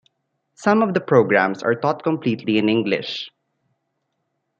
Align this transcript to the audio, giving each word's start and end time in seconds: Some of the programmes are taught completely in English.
Some 0.55 0.81
of 0.81 0.95
the 0.95 0.99
programmes 0.99 1.61
are 1.61 1.75
taught 1.75 2.01
completely 2.01 2.57
in 2.57 2.69
English. 2.69 3.29